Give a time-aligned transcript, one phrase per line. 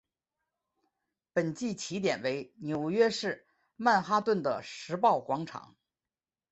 [1.31, 5.77] 本季起点为纽约市曼哈顿的时报广场。